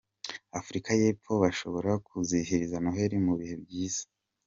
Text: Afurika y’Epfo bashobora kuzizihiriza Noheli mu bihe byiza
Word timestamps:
Afurika 0.59 0.89
y’Epfo 1.01 1.31
bashobora 1.43 1.91
kuzizihiriza 2.05 2.77
Noheli 2.83 3.17
mu 3.25 3.33
bihe 3.39 3.55
byiza 3.63 4.03